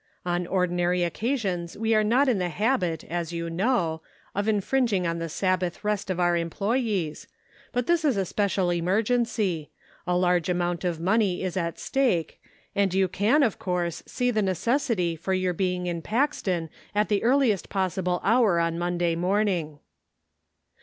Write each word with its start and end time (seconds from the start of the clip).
On 0.25 0.47
ordi 0.47 0.71
nary 0.71 1.03
occasions 1.03 1.77
we 1.77 1.93
are 1.93 2.03
not 2.03 2.27
in 2.27 2.39
the 2.39 2.49
habit, 2.49 3.03
as 3.03 3.31
you 3.31 3.51
know, 3.51 4.01
of 4.33 4.47
infringing 4.47 5.05
on 5.05 5.19
the 5.19 5.29
Sabbath 5.29 5.83
rest 5.83 6.09
of 6.09 6.19
our 6.19 6.35
employes, 6.35 7.27
but 7.71 7.85
this 7.85 8.03
is 8.03 8.17
a 8.17 8.25
special 8.25 8.73
emer 8.73 9.03
gency; 9.03 9.67
a 10.07 10.17
large 10.17 10.49
amount 10.49 10.83
of 10.83 10.99
money 10.99 11.43
is 11.43 11.55
at 11.55 11.77
stake, 11.77 12.41
and 12.75 12.95
you 12.95 13.07
can, 13.07 13.43
of 13.43 13.59
course, 13.59 14.01
see 14.07 14.31
the 14.31 14.41
necessity 14.41 15.15
for 15.15 15.35
your 15.35 15.53
being 15.53 15.85
in 15.85 16.01
Paxton 16.01 16.71
at 16.95 17.07
the 17.07 17.21
earliest 17.21 17.69
possible 17.69 18.19
hour 18.23 18.57
on 18.59 18.79
Monday 18.79 19.15
morning." 19.15 19.77